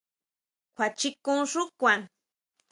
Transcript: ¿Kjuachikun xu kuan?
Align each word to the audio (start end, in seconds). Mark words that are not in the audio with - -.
¿Kjuachikun 0.75 1.39
xu 1.51 1.63
kuan? 1.79 2.01